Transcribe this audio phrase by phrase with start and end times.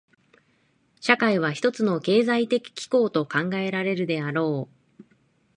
[0.99, 4.67] 社会は一つの経済的機構と考えられるであろ
[4.99, 5.03] う。